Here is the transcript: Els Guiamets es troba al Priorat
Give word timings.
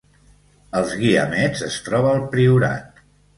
Els 0.79 0.95
Guiamets 1.01 1.61
es 1.67 1.77
troba 1.89 2.15
al 2.15 2.25
Priorat 2.33 3.05